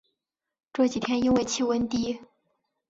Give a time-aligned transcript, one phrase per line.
[0.73, 2.21] 这几天因为气温低